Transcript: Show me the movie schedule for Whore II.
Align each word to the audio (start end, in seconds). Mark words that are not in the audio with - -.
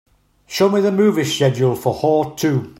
Show 0.47 0.69
me 0.71 0.81
the 0.81 0.91
movie 0.91 1.23
schedule 1.25 1.75
for 1.75 1.93
Whore 1.93 2.43
II. 2.43 2.69